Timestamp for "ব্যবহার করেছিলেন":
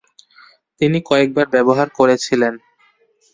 1.49-2.53